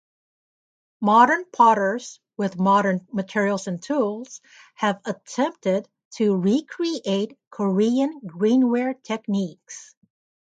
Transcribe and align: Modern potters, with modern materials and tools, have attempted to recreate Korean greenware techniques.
Modern 1.01 1.45
potters, 1.51 2.19
with 2.35 2.57
modern 2.57 3.07
materials 3.11 3.67
and 3.67 3.79
tools, 3.79 4.41
have 4.73 4.99
attempted 5.05 5.87
to 6.15 6.35
recreate 6.37 7.37
Korean 7.51 8.19
greenware 8.21 8.95
techniques. 9.03 9.93